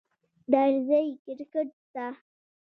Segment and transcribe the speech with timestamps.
[0.51, 2.05] درځی کرکټ ته